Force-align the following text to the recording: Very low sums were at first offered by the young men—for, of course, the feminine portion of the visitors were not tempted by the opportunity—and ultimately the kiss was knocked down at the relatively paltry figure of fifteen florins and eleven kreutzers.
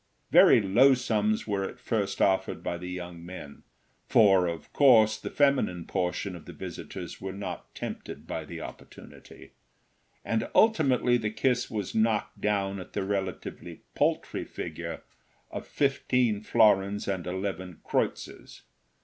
Very 0.31 0.59
low 0.61 0.95
sums 0.95 1.45
were 1.45 1.63
at 1.63 1.79
first 1.79 2.23
offered 2.23 2.63
by 2.63 2.79
the 2.79 2.89
young 2.89 3.23
men—for, 3.23 4.47
of 4.47 4.73
course, 4.73 5.15
the 5.19 5.29
feminine 5.29 5.85
portion 5.85 6.35
of 6.35 6.45
the 6.45 6.53
visitors 6.53 7.21
were 7.21 7.31
not 7.31 7.75
tempted 7.75 8.25
by 8.25 8.43
the 8.43 8.61
opportunity—and 8.61 10.49
ultimately 10.55 11.17
the 11.17 11.29
kiss 11.29 11.69
was 11.69 11.93
knocked 11.93 12.41
down 12.41 12.79
at 12.79 12.93
the 12.93 13.03
relatively 13.03 13.81
paltry 13.93 14.43
figure 14.43 15.03
of 15.51 15.67
fifteen 15.67 16.41
florins 16.41 17.07
and 17.07 17.27
eleven 17.27 17.79
kreutzers. 17.83 18.63